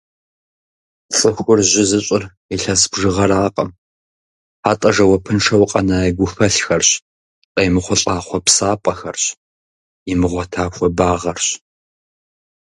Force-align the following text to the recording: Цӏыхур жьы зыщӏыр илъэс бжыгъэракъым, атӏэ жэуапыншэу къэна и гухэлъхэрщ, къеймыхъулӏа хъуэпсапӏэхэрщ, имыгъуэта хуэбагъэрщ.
Цӏыхур 1.15 1.59
жьы 1.69 1.83
зыщӏыр 1.89 2.23
илъэс 2.53 2.81
бжыгъэракъым, 2.91 3.69
атӏэ 4.69 4.89
жэуапыншэу 4.95 5.65
къэна 5.71 5.97
и 6.09 6.11
гухэлъхэрщ, 6.17 6.89
къеймыхъулӏа 7.53 8.15
хъуэпсапӏэхэрщ, 8.25 9.23
имыгъуэта 10.11 10.63
хуэбагъэрщ. 10.75 11.47